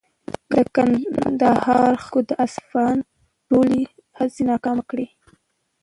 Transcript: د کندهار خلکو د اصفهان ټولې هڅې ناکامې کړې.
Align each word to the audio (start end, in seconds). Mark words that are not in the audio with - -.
د 0.51 0.53
کندهار 0.75 1.93
خلکو 2.05 2.19
د 2.29 2.31
اصفهان 2.45 2.97
ټولې 3.49 3.81
هڅې 4.17 4.41
ناکامې 4.51 4.83
کړې. 4.89 5.07